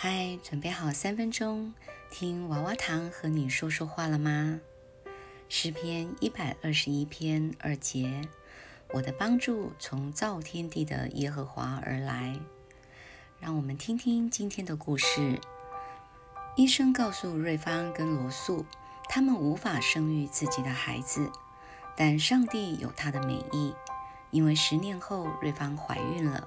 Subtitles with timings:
[0.00, 1.74] 嗨，准备好三分钟
[2.08, 4.60] 听娃娃糖和你说说话了吗？
[5.48, 8.22] 诗篇一百二十一篇二节，
[8.92, 12.38] 我的帮助从造天地的耶和华而来。
[13.40, 15.40] 让我们听听今天的故事。
[16.54, 18.64] 医生告诉瑞芳跟罗素，
[19.08, 21.28] 他们无法生育自己的孩子，
[21.96, 23.74] 但上帝有他的美意，
[24.30, 26.46] 因为十年后瑞芳怀孕了。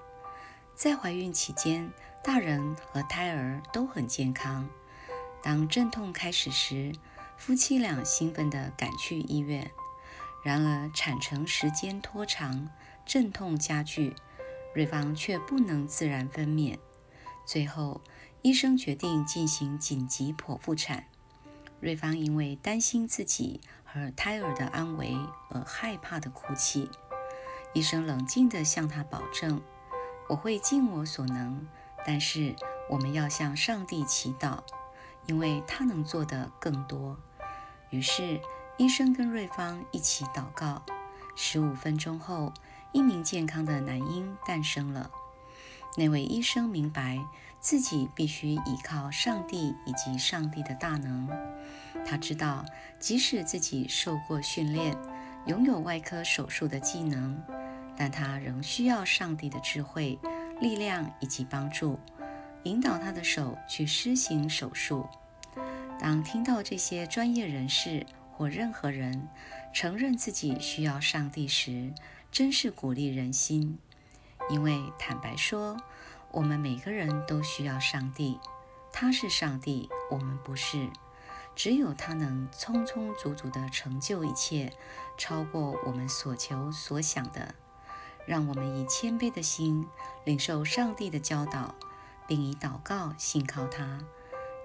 [0.73, 1.91] 在怀孕期间，
[2.23, 4.69] 大人和胎儿都很健康。
[5.41, 6.93] 当阵痛开始时，
[7.35, 9.71] 夫妻俩兴奋地赶去医院。
[10.43, 12.69] 然而，产程时间拖长，
[13.05, 14.15] 阵痛加剧，
[14.75, 16.77] 瑞芳却不能自然分娩。
[17.43, 18.01] 最后，
[18.43, 21.05] 医生决定进行紧急剖腹产。
[21.79, 25.17] 瑞芳因为担心自己和胎儿的安危
[25.49, 26.87] 而害怕地哭泣。
[27.73, 29.59] 医生冷静地向她保证。
[30.29, 31.67] 我会尽我所能，
[32.05, 32.55] 但是
[32.89, 34.59] 我们要向上帝祈祷，
[35.25, 37.17] 因为他能做的更多。
[37.89, 38.39] 于是，
[38.77, 40.81] 医生跟瑞芳一起祷告。
[41.35, 42.53] 十五分钟后，
[42.91, 45.09] 一名健康的男婴诞生了。
[45.97, 47.19] 那位医生明白
[47.59, 51.27] 自己必须依靠上帝以及上帝的大能。
[52.05, 52.65] 他知道，
[52.99, 54.97] 即使自己受过训练，
[55.45, 57.41] 拥有外科手术的技能。
[57.97, 60.17] 但他仍需要上帝的智慧、
[60.61, 61.99] 力量以及帮助，
[62.63, 65.09] 引导他的手去施行手术。
[65.99, 69.27] 当听到这些专业人士或任何人
[69.73, 71.91] 承认自己需要上帝时，
[72.31, 73.77] 真是鼓励人心。
[74.49, 75.77] 因为坦白说，
[76.31, 78.39] 我们每个人都需要上帝。
[78.93, 80.89] 他是上帝，我们不是。
[81.55, 84.71] 只有他能充充足足地成就一切，
[85.17, 87.55] 超过我们所求所想的。
[88.25, 89.87] 让我们以谦卑的心
[90.23, 91.75] 领受上帝的教导，
[92.27, 93.99] 并以祷告信靠他，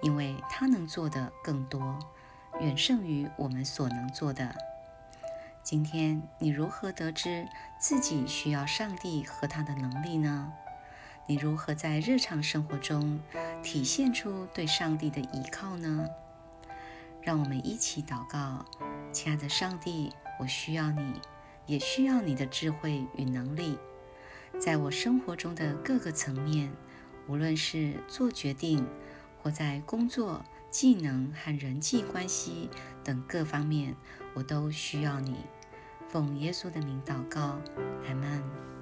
[0.02, 1.98] 因为他能做的更多，
[2.60, 4.54] 远胜于我们所能做的。
[5.62, 7.48] 今天你如何得知
[7.80, 10.52] 自己需要上帝和他的能力呢？
[11.26, 13.20] 你如何在日常生活中
[13.62, 16.08] 体现出对上帝的依靠呢？
[17.20, 18.64] 让我们一起祷告，
[19.10, 21.20] 亲爱的上帝，我需要你。
[21.66, 23.76] 也需要你的智慧与能力，
[24.58, 26.72] 在我生活中的各个层面，
[27.26, 28.86] 无论是做决定，
[29.42, 32.70] 或在工作、技能和人际关系
[33.02, 33.96] 等各方面，
[34.34, 35.36] 我都需要你。
[36.08, 37.60] 奉耶稣的名祷告，
[38.06, 38.75] 阿门。